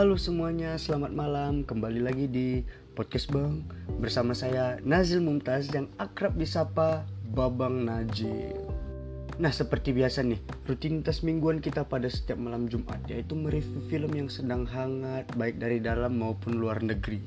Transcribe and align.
Halo 0.00 0.16
semuanya, 0.16 0.80
selamat 0.80 1.12
malam. 1.12 1.60
Kembali 1.60 2.00
lagi 2.00 2.24
di 2.24 2.64
podcast 2.96 3.28
Bang 3.28 3.68
bersama 4.00 4.32
saya 4.32 4.80
Nazil 4.80 5.20
Mumtaz 5.20 5.68
yang 5.76 5.92
akrab 6.00 6.40
disapa 6.40 7.04
Babang 7.36 7.84
Najil. 7.84 8.56
Nah, 9.36 9.52
seperti 9.52 9.92
biasa 9.92 10.24
nih, 10.24 10.40
rutinitas 10.64 11.20
mingguan 11.20 11.60
kita 11.60 11.84
pada 11.84 12.08
setiap 12.08 12.40
malam 12.40 12.64
Jumat 12.64 12.96
yaitu 13.12 13.36
mereview 13.36 13.76
film 13.92 14.16
yang 14.16 14.32
sedang 14.32 14.64
hangat 14.64 15.28
baik 15.36 15.60
dari 15.60 15.84
dalam 15.84 16.16
maupun 16.16 16.56
luar 16.56 16.80
negeri. 16.80 17.20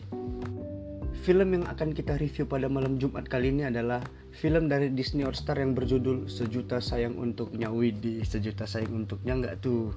Film 1.21 1.53
yang 1.53 1.69
akan 1.69 1.93
kita 1.93 2.17
review 2.17 2.49
pada 2.49 2.65
malam 2.73 2.97
Jumat 2.97 3.29
kali 3.29 3.53
ini 3.53 3.69
adalah 3.69 4.01
film 4.33 4.65
dari 4.65 4.89
Disney 4.89 5.21
Hotstar 5.21 5.61
yang 5.61 5.77
berjudul 5.77 6.25
Sejuta 6.25 6.81
Sayang 6.81 7.21
Untuknya 7.21 7.69
Widi, 7.69 8.25
Sejuta 8.25 8.65
Sayang 8.65 9.05
Untuknya 9.05 9.37
enggak 9.37 9.61
tuh. 9.61 9.93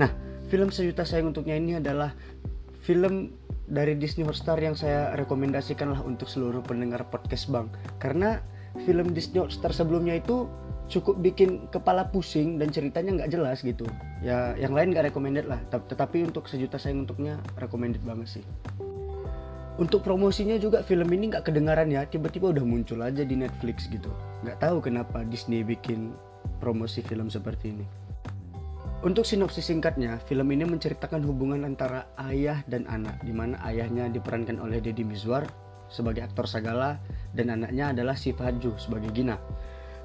Nah, 0.00 0.35
film 0.46 0.70
Sejuta 0.70 1.02
Sayang 1.02 1.34
Untuknya 1.34 1.56
ini 1.58 1.78
adalah 1.78 2.14
film 2.82 3.34
dari 3.66 3.98
Disney 3.98 4.22
Hotstar 4.22 4.62
yang 4.62 4.78
saya 4.78 5.14
rekomendasikan 5.18 5.90
lah 5.90 6.00
untuk 6.06 6.30
seluruh 6.30 6.62
pendengar 6.62 7.02
podcast 7.10 7.50
Bang. 7.50 7.70
Karena 7.98 8.38
film 8.86 9.10
Disney 9.10 9.42
Hotstar 9.42 9.74
sebelumnya 9.74 10.18
itu 10.22 10.46
cukup 10.86 11.18
bikin 11.18 11.66
kepala 11.74 12.06
pusing 12.14 12.62
dan 12.62 12.70
ceritanya 12.70 13.22
nggak 13.22 13.30
jelas 13.34 13.66
gitu. 13.66 13.84
Ya, 14.22 14.54
yang 14.54 14.70
lain 14.70 14.94
nggak 14.94 15.10
recommended 15.10 15.50
lah. 15.50 15.58
Tetapi 15.70 16.30
untuk 16.30 16.46
Sejuta 16.46 16.78
Sayang 16.78 17.06
Untuknya 17.06 17.42
recommended 17.58 18.02
banget 18.06 18.38
sih 18.38 18.44
untuk 19.76 20.00
promosinya 20.00 20.56
juga 20.56 20.80
film 20.80 21.04
ini 21.12 21.32
nggak 21.32 21.52
kedengaran 21.52 21.92
ya 21.92 22.08
tiba-tiba 22.08 22.48
udah 22.52 22.64
muncul 22.64 23.04
aja 23.04 23.22
di 23.22 23.36
Netflix 23.36 23.88
gitu 23.92 24.08
nggak 24.44 24.64
tahu 24.64 24.80
kenapa 24.80 25.20
Disney 25.28 25.60
bikin 25.60 26.16
promosi 26.64 27.04
film 27.04 27.28
seperti 27.28 27.76
ini 27.76 27.84
untuk 29.04 29.28
sinopsis 29.28 29.68
singkatnya 29.68 30.16
film 30.24 30.48
ini 30.52 30.64
menceritakan 30.64 31.20
hubungan 31.26 31.66
antara 31.68 32.08
ayah 32.30 32.64
dan 32.70 32.88
anak 32.88 33.20
di 33.20 33.32
mana 33.34 33.60
ayahnya 33.66 34.08
diperankan 34.08 34.56
oleh 34.62 34.80
Deddy 34.80 35.04
Mizwar 35.04 35.44
sebagai 35.92 36.24
aktor 36.24 36.48
Sagala 36.48 36.96
dan 37.36 37.52
anaknya 37.52 37.92
adalah 37.92 38.16
si 38.16 38.32
Faju 38.32 38.76
sebagai 38.80 39.12
Gina 39.12 39.36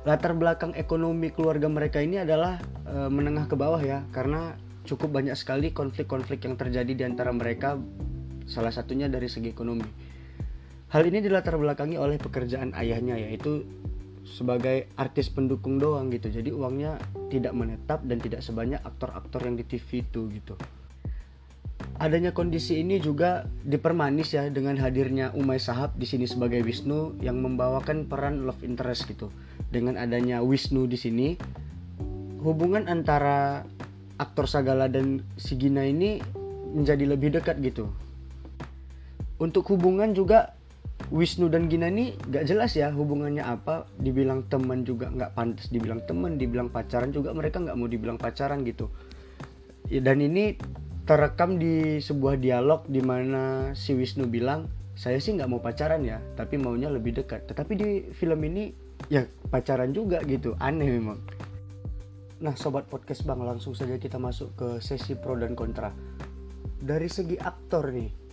latar 0.01 0.33
belakang 0.33 0.73
ekonomi 0.73 1.29
keluarga 1.29 1.69
mereka 1.69 2.01
ini 2.01 2.25
adalah 2.25 2.57
e, 2.89 3.05
menengah 3.05 3.45
ke 3.45 3.53
bawah 3.53 3.77
ya 3.77 4.01
karena 4.09 4.57
cukup 4.81 5.13
banyak 5.13 5.37
sekali 5.37 5.69
konflik-konflik 5.69 6.41
yang 6.41 6.57
terjadi 6.57 6.93
di 6.97 7.03
antara 7.05 7.29
mereka 7.29 7.77
salah 8.49 8.73
satunya 8.73 9.05
dari 9.05 9.29
segi 9.29 9.53
ekonomi. 9.53 9.85
Hal 10.89 11.05
ini 11.05 11.21
dilatar 11.21 11.55
belakangi 11.55 11.95
oleh 12.01 12.17
pekerjaan 12.17 12.73
ayahnya 12.73 13.15
yaitu 13.15 13.63
sebagai 14.25 14.89
artis 14.97 15.29
pendukung 15.29 15.81
doang 15.81 16.09
gitu. 16.13 16.29
Jadi 16.29 16.53
uangnya 16.53 16.97
tidak 17.33 17.53
menetap 17.57 18.05
dan 18.05 18.17
tidak 18.21 18.45
sebanyak 18.45 18.79
aktor-aktor 18.81 19.45
yang 19.45 19.57
di 19.57 19.65
TV 19.65 20.05
itu 20.05 20.29
gitu. 20.29 20.55
Adanya 22.01 22.33
kondisi 22.33 22.81
ini 22.81 22.97
juga 22.97 23.45
dipermanis 23.65 24.33
ya 24.33 24.49
dengan 24.49 24.77
hadirnya 24.77 25.33
Umay 25.37 25.61
Sahab 25.61 25.93
di 25.97 26.05
sini 26.09 26.25
sebagai 26.25 26.61
Wisnu 26.65 27.17
yang 27.21 27.41
membawakan 27.41 28.09
peran 28.09 28.45
love 28.45 28.61
interest 28.65 29.09
gitu. 29.09 29.29
Dengan 29.69 29.97
adanya 29.97 30.41
Wisnu 30.41 30.89
di 30.89 30.97
sini, 30.97 31.37
hubungan 32.41 32.89
antara 32.89 33.65
aktor 34.17 34.49
Sagala 34.49 34.89
dan 34.89 35.21
si 35.37 35.57
Gina 35.57 35.85
ini 35.85 36.21
menjadi 36.73 37.05
lebih 37.05 37.37
dekat 37.37 37.61
gitu 37.61 37.89
untuk 39.41 39.65
hubungan 39.73 40.13
juga 40.13 40.53
Wisnu 41.11 41.51
dan 41.51 41.67
Gina 41.67 41.91
ini 41.91 42.15
gak 42.31 42.47
jelas 42.47 42.71
ya 42.71 42.87
hubungannya 42.87 43.43
apa. 43.43 43.83
Dibilang 43.99 44.47
teman 44.47 44.87
juga 44.87 45.11
nggak 45.11 45.35
pantas 45.35 45.67
dibilang 45.67 45.99
teman 46.07 46.39
dibilang 46.39 46.71
pacaran 46.71 47.11
juga 47.11 47.35
mereka 47.35 47.59
nggak 47.59 47.75
mau 47.75 47.91
dibilang 47.91 48.15
pacaran 48.15 48.63
gitu. 48.63 48.87
Ya, 49.91 49.99
dan 49.99 50.23
ini 50.23 50.55
terekam 51.03 51.59
di 51.59 51.99
sebuah 51.99 52.39
dialog 52.39 52.87
di 52.87 53.03
mana 53.03 53.75
si 53.75 53.91
Wisnu 53.91 54.31
bilang 54.31 54.71
saya 54.95 55.19
sih 55.19 55.35
nggak 55.35 55.51
mau 55.51 55.59
pacaran 55.59 55.99
ya 56.07 56.23
tapi 56.39 56.55
maunya 56.55 56.87
lebih 56.87 57.19
dekat. 57.19 57.43
Tetapi 57.43 57.73
di 57.75 57.89
film 58.15 58.39
ini 58.47 58.71
ya 59.11 59.27
pacaran 59.51 59.91
juga 59.91 60.23
gitu. 60.23 60.55
Aneh 60.63 60.95
memang. 60.95 61.19
Nah 62.39 62.55
sobat 62.55 62.87
podcast 62.87 63.27
bang 63.27 63.43
langsung 63.43 63.75
saja 63.75 63.99
kita 63.99 64.15
masuk 64.15 64.55
ke 64.55 64.67
sesi 64.79 65.19
pro 65.19 65.35
dan 65.35 65.59
kontra. 65.59 65.91
Dari 66.79 67.11
segi 67.11 67.35
aktor 67.35 67.91
nih 67.91 68.30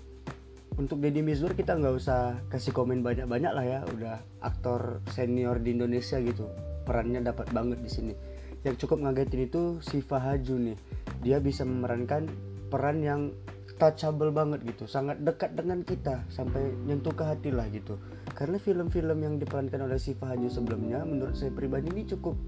untuk 0.78 1.02
Deddy 1.02 1.26
Mizwar 1.26 1.58
kita 1.58 1.74
nggak 1.74 1.94
usah 1.98 2.38
kasih 2.54 2.70
komen 2.70 3.02
banyak-banyak 3.02 3.52
lah 3.52 3.66
ya. 3.66 3.78
Udah 3.90 4.22
aktor 4.38 5.02
senior 5.10 5.58
di 5.58 5.74
Indonesia 5.74 6.22
gitu. 6.22 6.46
Perannya 6.86 7.18
dapat 7.20 7.50
banget 7.50 7.82
di 7.82 7.90
sini. 7.90 8.14
Yang 8.62 8.86
cukup 8.86 9.02
ngagetin 9.02 9.50
itu 9.50 9.82
si 9.82 9.98
Fahaju 9.98 10.54
nih. 10.70 10.78
Dia 11.26 11.42
bisa 11.42 11.66
memerankan 11.66 12.30
peran 12.70 13.02
yang 13.02 13.34
touchable 13.82 14.30
banget 14.30 14.62
gitu. 14.70 14.86
Sangat 14.86 15.18
dekat 15.18 15.58
dengan 15.58 15.82
kita 15.82 16.22
sampai 16.30 16.70
nyentuh 16.86 17.12
ke 17.12 17.26
hati 17.26 17.50
lah 17.50 17.66
gitu. 17.74 17.98
Karena 18.38 18.62
film-film 18.62 19.18
yang 19.18 19.34
diperankan 19.42 19.82
oleh 19.82 19.98
si 19.98 20.14
Fahaju 20.14 20.46
sebelumnya 20.46 21.02
menurut 21.02 21.34
saya 21.34 21.50
pribadi 21.50 21.90
ini 21.90 22.06
cukup 22.06 22.38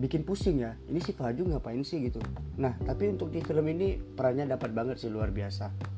bikin 0.00 0.24
pusing 0.24 0.64
ya. 0.64 0.72
Ini 0.88 1.04
si 1.04 1.12
Fahaju 1.12 1.52
ngapain 1.52 1.84
sih 1.84 2.00
gitu? 2.00 2.16
Nah 2.56 2.80
tapi 2.80 3.12
untuk 3.12 3.28
di 3.28 3.44
film 3.44 3.68
ini 3.68 4.00
perannya 4.00 4.48
dapat 4.48 4.72
banget 4.72 4.96
sih 5.04 5.12
luar 5.12 5.28
biasa 5.28 5.91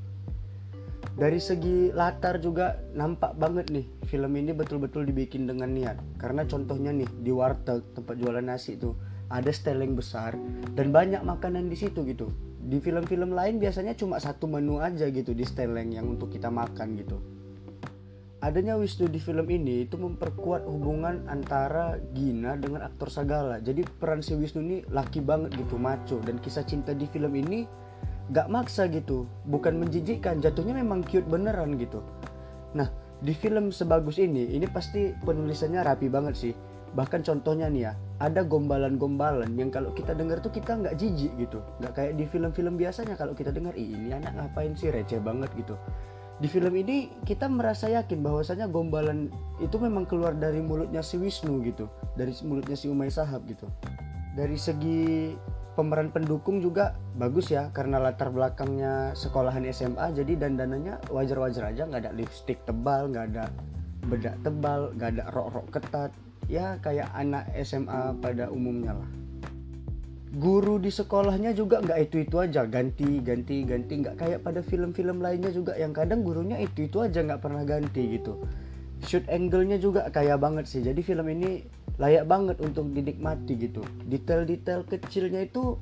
dari 1.15 1.39
segi 1.39 1.95
latar 1.95 2.43
juga 2.43 2.75
nampak 2.91 3.39
banget 3.39 3.71
nih 3.71 3.87
film 4.11 4.35
ini 4.35 4.51
betul-betul 4.51 5.07
dibikin 5.07 5.47
dengan 5.47 5.71
niat. 5.71 5.95
Karena 6.19 6.43
contohnya 6.43 6.91
nih 6.91 7.07
di 7.23 7.31
warteg 7.31 7.87
tempat 7.95 8.19
jualan 8.19 8.43
nasi 8.43 8.75
itu 8.75 8.99
ada 9.31 9.51
steleng 9.55 9.95
besar 9.95 10.35
dan 10.75 10.91
banyak 10.91 11.23
makanan 11.23 11.71
di 11.71 11.79
situ 11.79 12.03
gitu. 12.03 12.35
Di 12.65 12.81
film-film 12.83 13.31
lain 13.31 13.63
biasanya 13.63 13.95
cuma 13.95 14.19
satu 14.19 14.51
menu 14.51 14.83
aja 14.83 15.07
gitu 15.07 15.37
di 15.37 15.47
steleng 15.47 15.95
yang 15.95 16.11
untuk 16.11 16.35
kita 16.35 16.51
makan 16.51 16.99
gitu. 16.99 17.23
Adanya 18.45 18.77
Wisnu 18.77 19.09
di 19.09 19.17
film 19.17 19.49
ini 19.49 19.89
itu 19.89 19.97
memperkuat 19.97 20.69
hubungan 20.69 21.25
antara 21.33 21.97
Gina 22.13 22.61
dengan 22.61 22.85
aktor 22.85 23.09
Sagala. 23.09 23.57
Jadi 23.57 23.89
peran 23.89 24.21
si 24.21 24.37
Wisnu 24.37 24.61
ini 24.61 24.79
laki 24.93 25.25
banget 25.25 25.57
gitu 25.57 25.81
maco. 25.81 26.21
Dan 26.21 26.37
kisah 26.45 26.61
cinta 26.69 26.93
di 26.93 27.09
film 27.09 27.33
ini 27.33 27.65
gak 28.33 28.49
maksa 28.49 28.89
gitu. 28.89 29.29
Bukan 29.45 29.77
menjijikkan 29.77 30.41
jatuhnya 30.41 30.79
memang 30.79 31.05
cute 31.05 31.29
beneran 31.29 31.77
gitu. 31.77 32.01
Nah 32.73 32.89
di 33.21 33.33
film 33.33 33.73
sebagus 33.73 34.21
ini 34.21 34.57
ini 34.57 34.65
pasti 34.69 35.13
penulisannya 35.13 35.81
rapi 35.85 36.09
banget 36.09 36.35
sih. 36.37 36.55
Bahkan 36.95 37.27
contohnya 37.27 37.67
nih 37.67 37.91
ya 37.91 37.93
ada 38.23 38.47
gombalan-gombalan 38.47 39.59
yang 39.59 39.69
kalau 39.75 39.91
kita 39.91 40.15
dengar 40.15 40.39
tuh 40.39 40.55
kita 40.55 40.79
nggak 40.79 40.95
jijik 40.95 41.35
gitu. 41.37 41.59
Nggak 41.83 41.93
kayak 41.99 42.13
di 42.15 42.25
film-film 42.31 42.79
biasanya 42.79 43.19
kalau 43.19 43.35
kita 43.35 43.51
dengar 43.51 43.75
ini 43.75 44.15
anak 44.15 44.33
ngapain 44.39 44.79
sih? 44.79 44.95
Receh 44.95 45.19
banget 45.19 45.51
gitu. 45.59 45.75
Di 46.39 46.51
film 46.51 46.75
ini 46.75 47.11
kita 47.23 47.47
merasa 47.47 47.87
yakin 47.87 48.19
bahwasanya 48.23 48.67
gombalan 48.67 49.31
itu 49.63 49.79
memang 49.79 50.03
keluar 50.03 50.35
dari 50.35 50.59
mulutnya 50.59 51.03
si 51.03 51.19
Wisnu 51.19 51.63
gitu. 51.67 51.87
Dari 52.19 52.35
mulutnya 52.47 52.75
si 52.79 52.91
Umay 52.91 53.11
Sahab 53.11 53.47
gitu. 53.47 53.71
Dari 54.35 54.59
segi 54.59 55.35
pemeran 55.75 56.11
pendukung 56.15 56.63
juga 56.63 56.95
bagus 57.19 57.51
ya 57.51 57.71
karena 57.75 57.99
latar 57.99 58.31
belakangnya 58.31 59.13
sekolahan 59.19 59.67
SMA 59.75 60.15
jadi 60.15 60.47
dandanannya 60.47 61.11
wajar-wajar 61.11 61.75
aja 61.75 61.87
nggak 61.87 62.09
ada 62.09 62.13
lipstick 62.15 62.63
tebal 62.65 63.11
nggak 63.11 63.35
ada 63.35 63.51
bedak 64.07 64.37
tebal 64.45 64.93
nggak 64.95 65.11
ada 65.19 65.25
rok-rok 65.33 65.69
ketat. 65.73 66.11
Ya 66.45 66.77
kayak 66.85 67.09
anak 67.17 67.49
SMA 67.65 68.21
pada 68.21 68.53
umumnya 68.53 68.93
lah. 68.93 69.09
Guru 70.35 70.77
di 70.77 70.93
sekolahnya 70.93 71.57
juga 71.57 71.81
nggak 71.81 72.11
itu 72.11 72.27
itu 72.27 72.37
aja 72.37 72.69
ganti 72.69 73.23
ganti 73.25 73.65
ganti 73.65 74.05
nggak 74.05 74.17
kayak 74.21 74.39
pada 74.45 74.61
film-film 74.61 75.25
lainnya 75.25 75.49
juga 75.55 75.73
yang 75.79 75.97
kadang 75.97 76.21
gurunya 76.21 76.61
itu 76.61 76.85
itu 76.85 77.01
aja 77.01 77.25
nggak 77.25 77.41
pernah 77.41 77.65
ganti 77.65 78.21
gitu. 78.21 78.45
Shoot 79.05 79.25
angle-nya 79.29 79.81
juga 79.81 80.09
kayak 80.13 80.37
banget 80.37 80.65
sih 80.69 80.81
jadi 80.85 81.01
film 81.01 81.29
ini 81.33 81.65
layak 81.99 82.27
banget 82.27 82.57
untuk 82.61 82.91
dinikmati 82.91 83.55
gitu. 83.59 83.83
Detail-detail 84.09 84.87
kecilnya 84.87 85.47
itu 85.47 85.79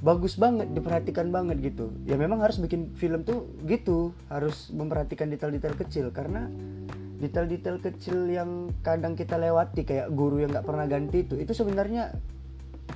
bagus 0.00 0.36
banget 0.40 0.72
diperhatikan 0.72 1.28
banget 1.32 1.60
gitu. 1.60 1.92
Ya 2.04 2.16
memang 2.16 2.40
harus 2.40 2.60
bikin 2.60 2.92
film 2.96 3.24
tuh 3.24 3.48
gitu 3.64 4.16
harus 4.28 4.72
memperhatikan 4.72 5.32
detail-detail 5.32 5.76
kecil. 5.76 6.12
Karena 6.12 6.48
detail-detail 7.20 7.76
kecil 7.84 8.32
yang 8.32 8.72
kadang 8.80 9.12
kita 9.12 9.36
lewati 9.36 9.84
kayak 9.84 10.08
guru 10.16 10.40
yang 10.40 10.50
nggak 10.56 10.64
pernah 10.64 10.88
ganti 10.88 11.28
itu 11.28 11.36
itu 11.36 11.52
sebenarnya 11.52 12.16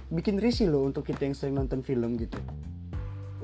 bikin 0.08 0.40
risih 0.40 0.72
loh 0.72 0.88
untuk 0.88 1.04
kita 1.04 1.28
yang 1.28 1.36
sering 1.36 1.60
nonton 1.60 1.84
film 1.84 2.16
gitu 2.16 2.40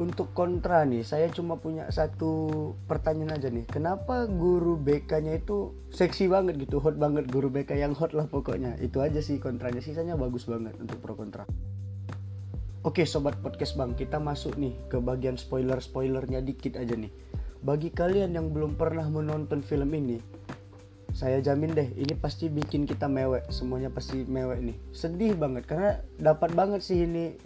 untuk 0.00 0.32
kontra 0.32 0.80
nih 0.88 1.04
saya 1.04 1.28
cuma 1.28 1.60
punya 1.60 1.84
satu 1.92 2.72
pertanyaan 2.88 3.36
aja 3.36 3.52
nih. 3.52 3.68
Kenapa 3.68 4.24
guru 4.24 4.80
BK 4.80 5.20
nya 5.20 5.36
itu 5.36 5.76
seksi 5.92 6.32
banget 6.32 6.56
gitu 6.56 6.80
hot 6.80 6.96
banget? 6.96 7.28
Guru 7.28 7.52
BK 7.52 7.76
yang 7.76 7.92
hot 7.92 8.16
lah 8.16 8.24
pokoknya. 8.24 8.80
Itu 8.80 9.04
aja 9.04 9.20
sih 9.20 9.36
kontranya. 9.36 9.84
Sisanya 9.84 10.16
bagus 10.16 10.48
banget 10.48 10.72
untuk 10.80 10.96
pro 11.04 11.12
kontra. 11.12 11.44
Oke 12.80 13.04
sobat 13.04 13.36
podcast 13.44 13.76
bang 13.76 13.92
kita 13.92 14.16
masuk 14.16 14.56
nih 14.56 14.72
ke 14.88 14.96
bagian 15.04 15.36
spoiler 15.36 15.76
spoilernya 15.84 16.40
dikit 16.40 16.80
aja 16.80 16.96
nih. 16.96 17.12
Bagi 17.60 17.92
kalian 17.92 18.32
yang 18.32 18.56
belum 18.56 18.80
pernah 18.80 19.04
menonton 19.04 19.60
film 19.60 19.92
ini 19.92 20.16
saya 21.10 21.42
jamin 21.42 21.74
deh 21.74 21.90
ini 21.98 22.14
pasti 22.16 22.46
bikin 22.48 22.86
kita 22.88 23.04
mewek. 23.10 23.44
Semuanya 23.52 23.92
pasti 23.92 24.24
mewek 24.24 24.64
nih. 24.64 24.76
Sedih 24.96 25.36
banget 25.36 25.68
karena 25.68 26.00
dapat 26.16 26.56
banget 26.56 26.80
sih 26.80 27.04
ini 27.04 27.36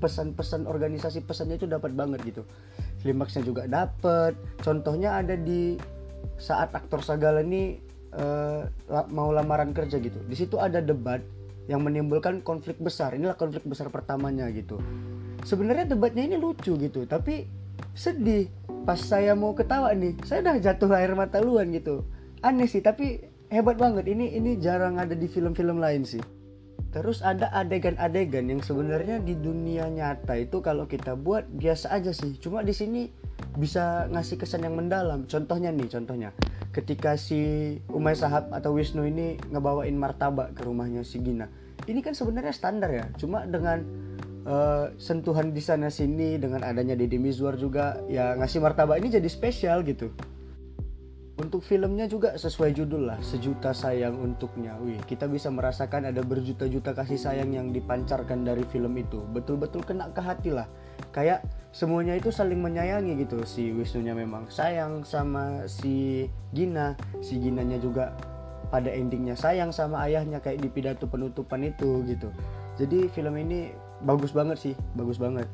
pesan-pesan 0.00 0.64
organisasi 0.64 1.22
pesannya 1.28 1.60
itu 1.60 1.68
dapat 1.68 1.92
banget 1.92 2.24
gitu. 2.24 2.42
Klimaksnya 3.04 3.44
juga 3.44 3.68
dapet. 3.68 4.34
Contohnya 4.64 5.20
ada 5.20 5.36
di 5.36 5.76
saat 6.40 6.72
aktor 6.72 7.04
Sagala 7.04 7.44
ini 7.44 7.76
uh, 8.16 8.64
mau 9.12 9.30
lamaran 9.30 9.76
kerja 9.76 10.00
gitu. 10.00 10.18
Di 10.24 10.34
situ 10.34 10.56
ada 10.56 10.80
debat 10.80 11.20
yang 11.68 11.84
menimbulkan 11.84 12.40
konflik 12.40 12.80
besar. 12.80 13.12
Inilah 13.12 13.36
konflik 13.36 13.62
besar 13.68 13.92
pertamanya 13.92 14.48
gitu. 14.50 14.80
Sebenarnya 15.44 15.92
debatnya 15.92 16.24
ini 16.24 16.36
lucu 16.40 16.74
gitu 16.80 17.04
tapi 17.04 17.44
sedih. 17.92 18.48
Pas 18.88 18.96
saya 18.96 19.36
mau 19.36 19.52
ketawa 19.52 19.92
nih 19.92 20.16
saya 20.24 20.40
udah 20.40 20.56
jatuh 20.56 20.90
air 20.96 21.12
mata 21.12 21.38
luan 21.44 21.68
gitu. 21.76 22.02
Aneh 22.40 22.64
sih 22.64 22.80
tapi 22.80 23.20
hebat 23.52 23.76
banget. 23.76 24.08
Ini 24.08 24.40
ini 24.40 24.56
jarang 24.56 24.96
ada 24.96 25.12
di 25.12 25.28
film-film 25.28 25.76
lain 25.76 26.08
sih 26.08 26.39
terus 26.90 27.20
ada 27.20 27.52
adegan-adegan 27.52 28.48
yang 28.48 28.64
sebenarnya 28.64 29.20
di 29.20 29.36
dunia 29.36 29.86
nyata 29.86 30.34
itu 30.40 30.64
kalau 30.64 30.88
kita 30.88 31.14
buat 31.14 31.46
biasa 31.52 31.92
aja 31.92 32.10
sih. 32.10 32.34
Cuma 32.40 32.64
di 32.64 32.72
sini 32.72 33.12
bisa 33.60 34.08
ngasih 34.10 34.40
kesan 34.40 34.64
yang 34.64 34.74
mendalam. 34.74 35.28
Contohnya 35.28 35.70
nih 35.70 35.88
contohnya. 35.92 36.30
Ketika 36.70 37.18
si 37.18 37.76
Umay 37.90 38.14
Sahab 38.14 38.50
atau 38.54 38.74
Wisnu 38.74 39.02
ini 39.06 39.38
ngebawain 39.50 39.94
martabak 39.94 40.54
ke 40.54 40.62
rumahnya 40.62 41.02
si 41.02 41.18
Gina. 41.20 41.50
Ini 41.86 42.00
kan 42.00 42.14
sebenarnya 42.14 42.54
standar 42.54 42.90
ya. 42.94 43.06
Cuma 43.18 43.42
dengan 43.46 43.82
uh, 44.46 44.92
sentuhan 44.96 45.52
di 45.52 45.62
sana 45.62 45.90
sini 45.92 46.38
dengan 46.40 46.64
adanya 46.64 46.94
Deddy 46.96 47.18
Mizwar 47.18 47.58
juga 47.58 48.00
ya 48.06 48.38
ngasih 48.38 48.62
martabak 48.62 49.02
ini 49.02 49.12
jadi 49.12 49.28
spesial 49.28 49.82
gitu 49.84 50.12
untuk 51.40 51.64
filmnya 51.64 52.04
juga 52.04 52.36
sesuai 52.36 52.76
judul 52.76 53.08
lah 53.08 53.18
sejuta 53.24 53.72
sayang 53.72 54.20
untuknya. 54.20 54.76
Wih 54.76 55.00
kita 55.08 55.24
bisa 55.24 55.48
merasakan 55.48 56.12
ada 56.12 56.20
berjuta-juta 56.20 56.92
kasih 56.92 57.16
sayang 57.16 57.56
yang 57.56 57.72
dipancarkan 57.72 58.44
dari 58.44 58.62
film 58.68 58.92
itu. 59.00 59.24
Betul-betul 59.32 59.80
kena 59.88 60.12
ke 60.12 60.20
hati 60.20 60.52
lah. 60.52 60.68
Kayak 61.16 61.48
semuanya 61.72 62.14
itu 62.20 62.28
saling 62.28 62.60
menyayangi 62.60 63.24
gitu 63.24 63.40
si 63.48 63.72
Wisnunya 63.72 64.12
memang. 64.12 64.52
Sayang 64.52 65.02
sama 65.08 65.64
si 65.64 66.28
Gina. 66.52 66.92
Si 67.24 67.40
Ginanya 67.40 67.80
juga 67.80 68.12
pada 68.68 68.92
endingnya 68.92 69.34
sayang 69.34 69.74
sama 69.74 70.06
ayahnya 70.06 70.38
kayak 70.38 70.62
di 70.62 70.68
pidato 70.70 71.08
penutupan 71.08 71.64
itu 71.64 72.04
gitu. 72.06 72.30
Jadi 72.78 73.10
film 73.10 73.34
ini 73.40 73.74
bagus 74.04 74.32
banget 74.32 74.56
sih 74.56 74.74
bagus 74.96 75.20
banget 75.20 75.44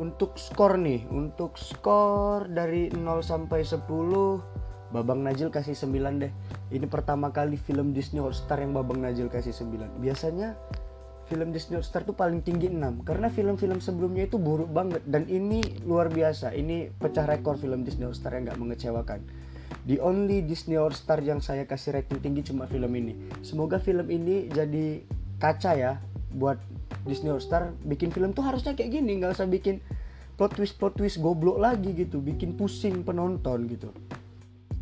untuk 0.00 0.40
skor 0.40 0.80
nih 0.80 1.04
untuk 1.12 1.58
skor 1.60 2.48
dari 2.48 2.88
0 2.92 3.20
sampai 3.20 3.66
10 3.66 3.84
Babang 4.92 5.24
Najil 5.24 5.48
kasih 5.48 5.72
9 5.72 6.20
deh. 6.20 6.32
Ini 6.68 6.84
pertama 6.84 7.32
kali 7.32 7.56
film 7.56 7.96
Disney 7.96 8.20
All 8.20 8.36
Star 8.36 8.60
yang 8.60 8.76
Babang 8.76 9.00
Najil 9.00 9.32
kasih 9.32 9.56
9 9.56 10.00
biasanya 10.04 10.56
film 11.32 11.48
Disney 11.48 11.80
All 11.80 11.86
Star 11.86 12.04
tuh 12.04 12.12
paling 12.12 12.44
tinggi 12.44 12.68
6 12.68 13.08
karena 13.08 13.32
film-film 13.32 13.80
sebelumnya 13.80 14.28
itu 14.28 14.36
buruk 14.36 14.68
banget. 14.68 15.00
Dan 15.08 15.24
ini 15.32 15.64
luar 15.88 16.12
biasa 16.12 16.52
ini 16.52 16.92
pecah 16.92 17.24
rekor 17.24 17.56
film 17.56 17.88
Disney 17.88 18.04
All 18.04 18.12
Star 18.12 18.36
yang 18.36 18.52
gak 18.52 18.60
mengecewakan. 18.60 19.24
The 19.88 19.98
only 19.98 20.44
Disney 20.44 20.76
All 20.76 20.92
Star 20.92 21.24
yang 21.24 21.40
saya 21.40 21.64
kasih 21.64 21.96
rating 21.96 22.20
tinggi 22.20 22.52
cuma 22.52 22.68
film 22.68 22.92
ini. 22.92 23.16
Semoga 23.40 23.80
film 23.80 24.12
ini 24.12 24.46
jadi 24.52 25.02
kaca 25.40 25.72
ya 25.74 25.92
buat 26.36 26.60
Disney 27.04 27.30
All 27.30 27.42
Star 27.42 27.74
bikin 27.82 28.14
film 28.14 28.34
tuh 28.36 28.46
harusnya 28.46 28.76
kayak 28.78 28.90
gini 29.02 29.18
nggak 29.18 29.34
usah 29.36 29.48
bikin 29.48 29.82
plot 30.36 30.56
twist 30.56 30.78
plot 30.80 30.96
twist 30.96 31.20
goblok 31.20 31.60
lagi 31.60 31.92
gitu 31.92 32.18
bikin 32.18 32.56
pusing 32.56 33.04
penonton 33.04 33.68
gitu. 33.68 33.90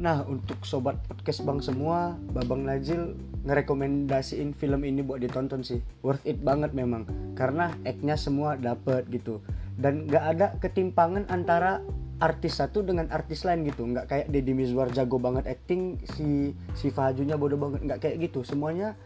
Nah 0.00 0.24
untuk 0.24 0.64
sobat 0.64 0.96
podcast 1.04 1.44
bang 1.44 1.60
semua 1.60 2.16
babang 2.32 2.64
Najil 2.64 3.12
ngerekomendasiin 3.44 4.56
film 4.56 4.80
ini 4.88 5.04
buat 5.04 5.20
ditonton 5.20 5.60
sih. 5.60 5.84
Worth 6.00 6.24
it 6.24 6.40
banget 6.40 6.72
memang 6.72 7.04
karena 7.36 7.72
act-nya 7.84 8.16
semua 8.16 8.56
dapet 8.56 9.04
gitu. 9.12 9.44
Dan 9.76 10.08
nggak 10.08 10.24
ada 10.36 10.46
ketimpangan 10.60 11.28
antara 11.28 11.84
artis 12.20 12.60
satu 12.60 12.84
dengan 12.84 13.08
artis 13.12 13.44
lain 13.44 13.64
gitu. 13.68 13.84
Nggak 13.84 14.08
kayak 14.08 14.26
Deddy 14.32 14.52
Mizwar 14.56 14.88
jago 14.92 15.20
banget 15.20 15.44
acting 15.48 16.00
si 16.16 16.56
si 16.76 16.88
Fajunya 16.88 17.36
bodoh 17.36 17.60
banget 17.60 17.84
nggak 17.84 18.00
kayak 18.00 18.16
gitu. 18.28 18.40
Semuanya 18.44 18.96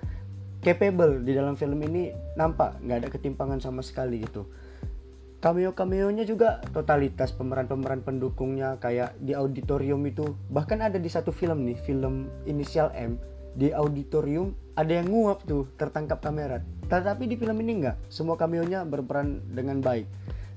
capable 0.64 1.20
di 1.20 1.36
dalam 1.36 1.54
film 1.54 1.76
ini 1.84 2.08
nampak 2.40 2.80
nggak 2.80 2.98
ada 3.04 3.08
ketimpangan 3.12 3.60
sama 3.60 3.84
sekali 3.84 4.24
gitu. 4.24 4.48
Cameo 5.44 5.76
cameonya 5.76 6.24
juga 6.24 6.64
totalitas 6.72 7.28
pemeran 7.36 7.68
pemeran 7.68 8.00
pendukungnya 8.00 8.80
kayak 8.80 9.12
di 9.20 9.36
auditorium 9.36 10.00
itu. 10.08 10.32
Bahkan 10.48 10.80
ada 10.80 10.96
di 10.96 11.12
satu 11.12 11.28
film 11.36 11.68
nih 11.68 11.76
film 11.84 12.32
inisial 12.48 12.88
M 12.96 13.20
di 13.52 13.68
auditorium 13.70 14.56
ada 14.72 14.88
yang 14.88 15.12
nguap 15.12 15.44
tuh 15.44 15.68
tertangkap 15.76 16.24
kamera. 16.24 16.64
Tetapi 16.88 17.28
di 17.28 17.36
film 17.36 17.60
ini 17.60 17.84
nggak. 17.84 18.08
Semua 18.08 18.40
cameonya 18.40 18.88
berperan 18.88 19.44
dengan 19.52 19.84
baik. 19.84 20.08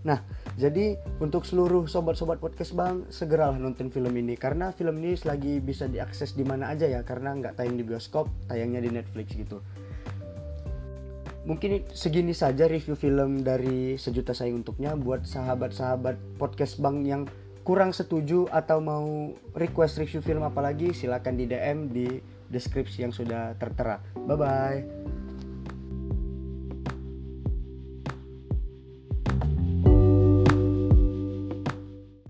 Nah 0.08 0.24
jadi 0.56 0.96
untuk 1.20 1.44
seluruh 1.44 1.84
sobat-sobat 1.92 2.40
podcast 2.40 2.72
bang 2.72 3.04
segeralah 3.12 3.60
nonton 3.60 3.92
film 3.92 4.16
ini. 4.16 4.40
Karena 4.40 4.72
film 4.72 5.04
ini 5.04 5.20
lagi 5.28 5.60
bisa 5.60 5.92
diakses 5.92 6.32
di 6.32 6.48
mana 6.48 6.72
aja 6.72 6.88
ya. 6.88 7.04
Karena 7.04 7.36
nggak 7.36 7.60
tayang 7.60 7.76
di 7.76 7.84
bioskop 7.84 8.32
tayangnya 8.48 8.80
di 8.80 8.96
Netflix 8.96 9.36
gitu 9.36 9.60
mungkin 11.48 11.88
segini 11.96 12.36
saja 12.36 12.68
review 12.68 13.00
film 13.00 13.40
dari 13.40 13.96
sejuta 13.96 14.36
sayang 14.36 14.62
untuknya 14.62 15.00
buat 15.00 15.24
sahabat-sahabat 15.24 16.36
podcast 16.36 16.78
bang 16.84 17.08
yang 17.08 17.24
kurang 17.64 17.96
setuju 17.96 18.52
atau 18.52 18.84
mau 18.84 19.32
request 19.56 20.04
review 20.04 20.20
film 20.20 20.44
apalagi 20.44 20.92
silahkan 20.92 21.36
di 21.36 21.48
DM 21.48 21.88
di 21.88 22.08
deskripsi 22.52 23.08
yang 23.08 23.12
sudah 23.16 23.56
tertera. 23.60 24.00
Bye 24.28 24.38
bye 24.40 25.27